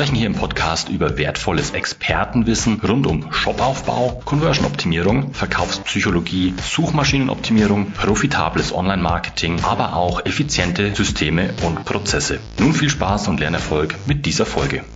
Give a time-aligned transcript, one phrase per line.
[0.00, 9.60] sprechen hier im Podcast über wertvolles Expertenwissen rund um Shopaufbau, Conversion-Optimierung, Verkaufspsychologie, Suchmaschinenoptimierung, profitables Online-Marketing,
[9.62, 12.40] aber auch effiziente Systeme und Prozesse.
[12.58, 14.86] Nun viel Spaß und Lernerfolg mit dieser Folge.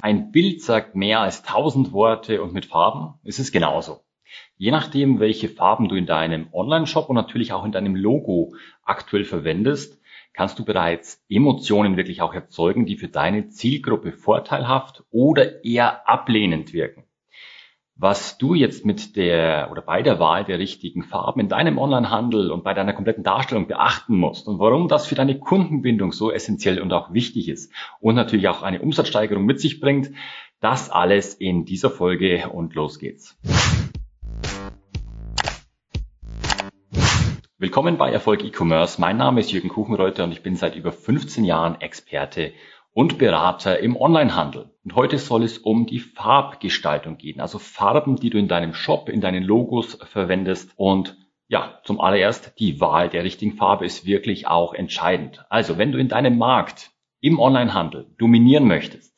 [0.00, 4.04] Ein Bild sagt mehr als tausend Worte und mit Farben ist es genauso.
[4.56, 8.54] Je nachdem, welche Farben du in deinem Online-Shop und natürlich auch in deinem Logo
[8.84, 9.98] aktuell verwendest,
[10.34, 16.72] kannst du bereits Emotionen wirklich auch erzeugen, die für deine Zielgruppe vorteilhaft oder eher ablehnend
[16.72, 17.04] wirken.
[17.96, 22.50] Was du jetzt mit der oder bei der Wahl der richtigen Farben in deinem Onlinehandel
[22.50, 26.80] und bei deiner kompletten Darstellung beachten musst und warum das für deine Kundenbindung so essentiell
[26.80, 30.10] und auch wichtig ist und natürlich auch eine Umsatzsteigerung mit sich bringt,
[30.58, 33.38] das alles in dieser Folge und los geht's.
[37.64, 39.00] Willkommen bei Erfolg E-Commerce.
[39.00, 42.52] Mein Name ist Jürgen Kuchenreuter und ich bin seit über 15 Jahren Experte
[42.92, 44.68] und Berater im Onlinehandel.
[44.84, 49.08] Und heute soll es um die Farbgestaltung gehen, also Farben, die du in deinem Shop,
[49.08, 50.72] in deinen Logos verwendest.
[50.76, 51.16] Und
[51.48, 55.46] ja, zum allererst, die Wahl der richtigen Farbe ist wirklich auch entscheidend.
[55.48, 56.90] Also, wenn du in deinem Markt
[57.22, 59.13] im Onlinehandel dominieren möchtest,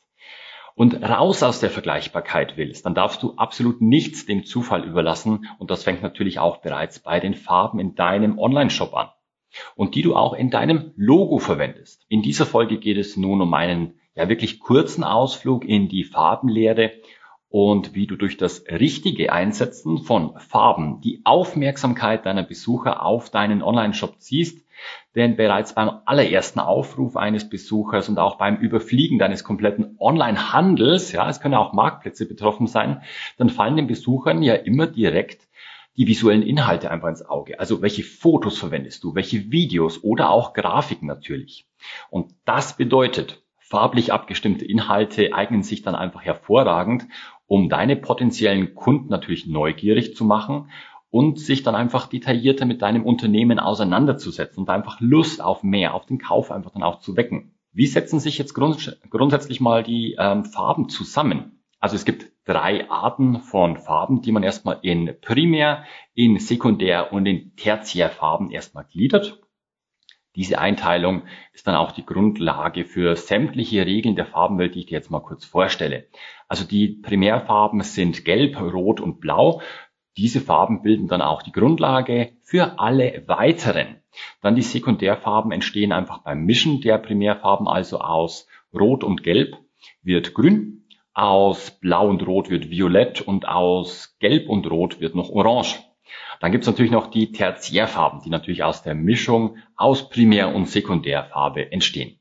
[0.77, 5.71] und raus aus der Vergleichbarkeit willst, dann darfst du absolut nichts dem Zufall überlassen und
[5.71, 9.09] das fängt natürlich auch bereits bei den Farben in deinem Online-Shop an
[9.75, 12.05] und die du auch in deinem Logo verwendest.
[12.09, 16.91] In dieser Folge geht es nun um einen ja wirklich kurzen Ausflug in die Farbenlehre
[17.49, 23.63] und wie du durch das richtige Einsetzen von Farben die Aufmerksamkeit deiner Besucher auf deinen
[23.63, 24.63] Online-Shop ziehst.
[25.17, 31.27] Denn bereits beim allerersten Aufruf eines Besuchers und auch beim Überfliegen deines kompletten Online-Handels, ja,
[31.27, 33.01] es können auch Marktplätze betroffen sein,
[33.35, 35.47] dann fallen den Besuchern ja immer direkt
[35.97, 37.59] die visuellen Inhalte einfach ins Auge.
[37.59, 41.65] Also welche Fotos verwendest du, welche Videos oder auch Grafiken natürlich.
[42.11, 47.07] Und das bedeutet, farblich abgestimmte Inhalte eignen sich dann einfach hervorragend,
[47.47, 50.69] um deine potenziellen Kunden natürlich neugierig zu machen
[51.09, 56.05] und sich dann einfach detaillierter mit deinem Unternehmen auseinanderzusetzen und einfach Lust auf mehr, auf
[56.05, 57.55] den Kauf einfach dann auch zu wecken.
[57.71, 61.63] Wie setzen sich jetzt grunds grundsätzlich mal die ähm, Farben zusammen?
[61.79, 67.25] Also es gibt drei Arten von Farben, die man erstmal in Primär, in Sekundär und
[67.25, 69.39] in Tertiärfarben erstmal gliedert.
[70.35, 74.95] Diese Einteilung ist dann auch die Grundlage für sämtliche Regeln der Farbenwelt, die ich dir
[74.95, 76.07] jetzt mal kurz vorstelle.
[76.47, 79.61] Also die Primärfarben sind Gelb, Rot und Blau.
[80.17, 83.97] Diese Farben bilden dann auch die Grundlage für alle weiteren.
[84.41, 89.57] Dann die Sekundärfarben entstehen einfach beim Mischen der Primärfarben, also aus Rot und Gelb
[90.01, 95.29] wird Grün, aus Blau und Rot wird Violett und aus Gelb und Rot wird noch
[95.29, 95.79] Orange.
[96.39, 100.67] Dann gibt es natürlich noch die Tertiärfarben, die natürlich aus der Mischung aus Primär- und
[100.67, 102.19] Sekundärfarbe entstehen.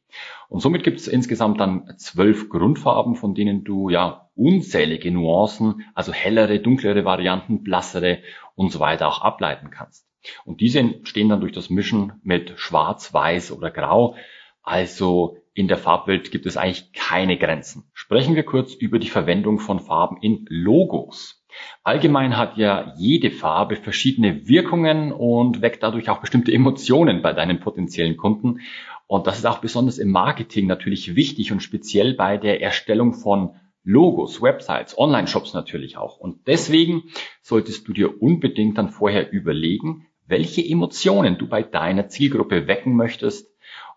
[0.48, 6.12] Und somit gibt es insgesamt dann zwölf Grundfarben, von denen du ja unzählige Nuancen, also
[6.12, 8.18] hellere, dunklere Varianten, blassere
[8.54, 10.06] und so weiter auch ableiten kannst.
[10.44, 14.16] Und diese entstehen dann durch das Mischen mit Schwarz, Weiß oder Grau.
[14.62, 17.84] Also in der Farbwelt gibt es eigentlich keine Grenzen.
[17.94, 21.42] Sprechen wir kurz über die Verwendung von Farben in Logos.
[21.82, 27.60] Allgemein hat ja jede Farbe verschiedene Wirkungen und weckt dadurch auch bestimmte Emotionen bei deinen
[27.60, 28.60] potenziellen Kunden.
[29.06, 33.54] Und das ist auch besonders im Marketing natürlich wichtig und speziell bei der Erstellung von
[33.88, 36.18] Logos, Websites, Online-Shops natürlich auch.
[36.18, 37.04] Und deswegen
[37.40, 43.48] solltest du dir unbedingt dann vorher überlegen, welche Emotionen du bei deiner Zielgruppe wecken möchtest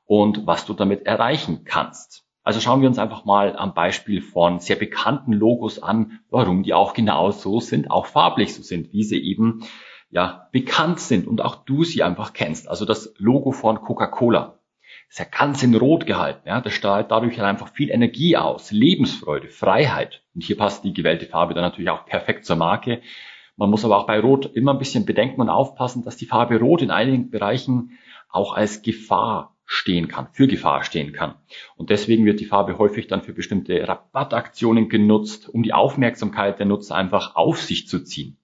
[0.06, 2.24] und was du damit erreichen kannst.
[2.44, 6.76] Also schauen wir uns einfach mal am Beispiel von sehr bekannten Logos an, warum die
[6.76, 9.64] auch genau so sind, auch farblich so sind, wie sie eben
[10.12, 12.70] ja bekannt sind und auch du sie einfach kennst.
[12.70, 14.59] Also das Logo von Coca-Cola
[15.10, 16.48] ist ja ganz in Rot gehalten.
[16.48, 20.22] Ja, das strahlt dadurch einfach viel Energie aus, Lebensfreude, Freiheit.
[20.36, 23.02] Und hier passt die gewählte Farbe dann natürlich auch perfekt zur Marke.
[23.56, 26.60] Man muss aber auch bei Rot immer ein bisschen bedenken und aufpassen, dass die Farbe
[26.60, 27.98] Rot in einigen Bereichen
[28.30, 31.36] auch als Gefahr stehen kann, für Gefahr stehen kann.
[31.76, 36.68] Und deswegen wird die Farbe häufig dann für bestimmte Rabattaktionen genutzt, um die Aufmerksamkeit der
[36.68, 38.38] Nutzer einfach auf sich zu ziehen.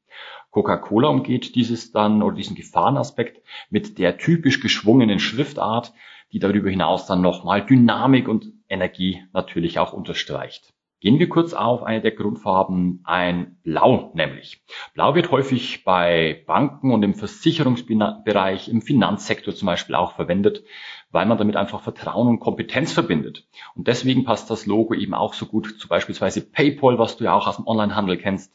[0.52, 5.94] Coca-Cola umgeht dieses dann oder diesen Gefahrenaspekt mit der typisch geschwungenen Schriftart,
[6.32, 10.76] die darüber hinaus dann nochmal Dynamik und Energie natürlich auch unterstreicht.
[11.02, 14.64] Gehen wir kurz auf eine der Grundfarben, ein Blau nämlich.
[14.96, 20.64] Blau wird häufig bei Banken und im Versicherungsbereich, im Finanzsektor zum Beispiel auch verwendet,
[21.12, 23.46] weil man damit einfach Vertrauen und Kompetenz verbindet.
[23.76, 27.34] Und deswegen passt das Logo eben auch so gut zu beispielsweise PayPal, was du ja
[27.34, 28.52] auch aus dem Onlinehandel kennst,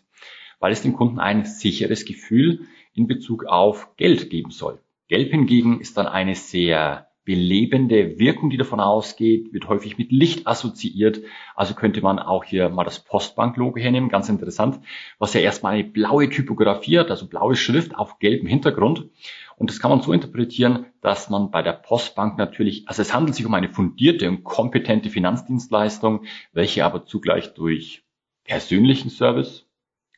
[0.59, 4.81] weil es dem Kunden ein sicheres Gefühl in Bezug auf Geld geben soll.
[5.09, 10.47] Gelb hingegen ist dann eine sehr belebende Wirkung, die davon ausgeht, wird häufig mit Licht
[10.47, 11.21] assoziiert.
[11.55, 14.81] Also könnte man auch hier mal das Postbank-Logo hernehmen, ganz interessant,
[15.19, 19.09] was ja erstmal eine blaue Typografie hat, also blaue Schrift auf gelbem Hintergrund.
[19.57, 23.35] Und das kann man so interpretieren, dass man bei der Postbank natürlich, also es handelt
[23.35, 28.03] sich um eine fundierte und kompetente Finanzdienstleistung, welche aber zugleich durch
[28.45, 29.67] persönlichen Service,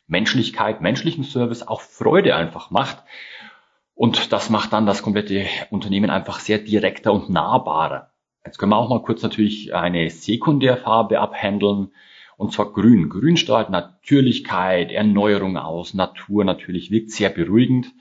[0.07, 3.03] Menschlichkeit, menschlichen Service auch Freude einfach macht
[3.95, 8.11] und das macht dann das komplette Unternehmen einfach sehr direkter und nahbarer.
[8.45, 11.93] Jetzt können wir auch mal kurz natürlich eine Sekundärfarbe abhandeln.
[12.37, 13.09] Und zwar grün.
[13.09, 17.93] Grün strahlt Natürlichkeit, Erneuerung aus, Natur natürlich, wirkt sehr beruhigend.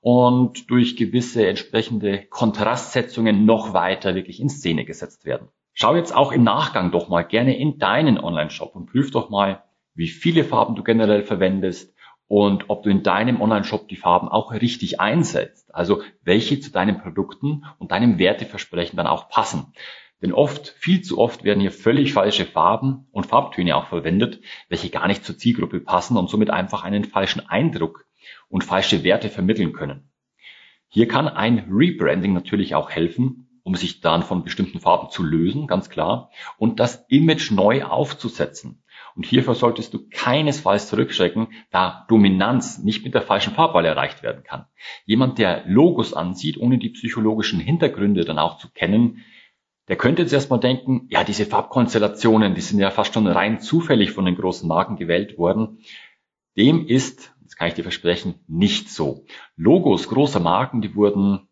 [0.00, 5.48] und durch gewisse entsprechende Kontrastsetzungen noch weiter wirklich in Szene gesetzt werden.
[5.74, 9.64] Schau jetzt auch im Nachgang doch mal gerne in deinen Online-Shop und prüf doch mal,
[10.00, 11.94] wie viele Farben du generell verwendest
[12.26, 15.74] und ob du in deinem Online-Shop die Farben auch richtig einsetzt.
[15.74, 19.74] Also welche zu deinen Produkten und deinem Werteversprechen dann auch passen.
[20.22, 24.88] Denn oft, viel zu oft werden hier völlig falsche Farben und Farbtöne auch verwendet, welche
[24.88, 28.06] gar nicht zur Zielgruppe passen und somit einfach einen falschen Eindruck
[28.48, 30.08] und falsche Werte vermitteln können.
[30.88, 35.66] Hier kann ein Rebranding natürlich auch helfen, um sich dann von bestimmten Farben zu lösen,
[35.66, 38.82] ganz klar, und das Image neu aufzusetzen.
[39.16, 44.44] Und hierfür solltest du keinesfalls zurückschrecken, da Dominanz nicht mit der falschen Farbwahl erreicht werden
[44.44, 44.66] kann.
[45.04, 49.24] Jemand, der Logos ansieht, ohne die psychologischen Hintergründe dann auch zu kennen,
[49.88, 54.12] der könnte jetzt erstmal denken, ja, diese Farbkonstellationen, die sind ja fast schon rein zufällig
[54.12, 55.80] von den großen Marken gewählt worden.
[56.56, 59.24] Dem ist, das kann ich dir versprechen, nicht so.
[59.56, 61.48] Logos großer Marken, die wurden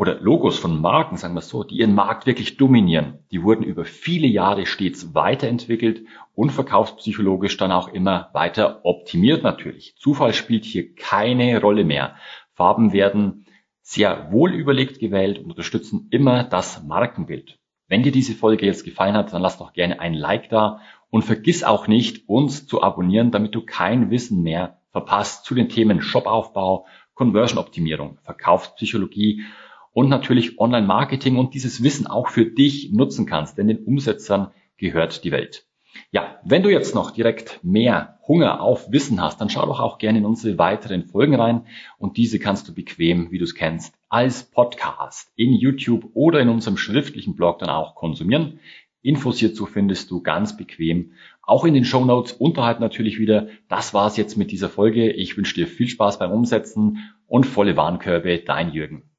[0.00, 3.62] oder Logos von Marken, sagen wir es so, die ihren Markt wirklich dominieren, die wurden
[3.62, 9.94] über viele Jahre stets weiterentwickelt und verkaufspsychologisch dann auch immer weiter optimiert natürlich.
[9.98, 12.16] Zufall spielt hier keine Rolle mehr.
[12.54, 13.44] Farben werden
[13.82, 17.58] sehr wohl überlegt gewählt und unterstützen immer das Markenbild.
[17.86, 20.80] Wenn dir diese Folge jetzt gefallen hat, dann lass doch gerne ein Like da
[21.10, 25.68] und vergiss auch nicht, uns zu abonnieren, damit du kein Wissen mehr verpasst zu den
[25.68, 29.44] Themen Shopaufbau, Conversion-Optimierung, Verkaufspsychologie
[29.92, 35.24] und natürlich Online-Marketing und dieses Wissen auch für dich nutzen kannst, denn den Umsetzern gehört
[35.24, 35.66] die Welt.
[36.12, 39.98] Ja, wenn du jetzt noch direkt mehr Hunger auf Wissen hast, dann schau doch auch
[39.98, 41.66] gerne in unsere weiteren Folgen rein
[41.98, 46.48] und diese kannst du bequem, wie du es kennst, als Podcast in YouTube oder in
[46.48, 48.60] unserem schriftlichen Blog dann auch konsumieren.
[49.02, 53.48] Infos hierzu findest du ganz bequem auch in den Show Notes unterhalb natürlich wieder.
[53.68, 55.10] Das war's jetzt mit dieser Folge.
[55.10, 58.38] Ich wünsche dir viel Spaß beim Umsetzen und volle Warenkörbe.
[58.38, 59.09] Dein Jürgen.